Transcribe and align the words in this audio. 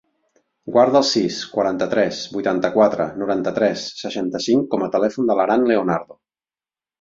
Guarda 0.75 0.99
el 1.01 1.03
sis, 1.09 1.35
quaranta-tres, 1.51 2.21
vuitanta-quatre, 2.37 3.07
noranta-tres, 3.25 3.85
seixanta-cinc 4.01 4.67
com 4.73 4.87
a 4.87 4.89
telèfon 4.97 5.31
de 5.33 5.37
l'Aran 5.41 5.69
Leonardo. 5.75 6.19